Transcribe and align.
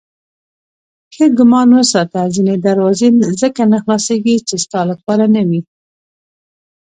ښه 1.15 1.25
ګمان 1.37 1.69
وساته 1.79 2.21
ځینې 2.35 2.55
دروازې 2.65 3.07
ځکه 3.41 3.61
نه 3.71 3.77
خلاصېدې 3.83 4.35
چې 4.47 4.55
ستا 4.63 4.81
لپاره 4.91 5.25
نه 5.35 5.41
وې. 5.47 5.61